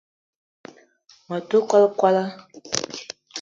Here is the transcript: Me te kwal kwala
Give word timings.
Me 1.27 1.37
te 1.47 1.57
kwal 1.67 1.85
kwala 1.97 2.23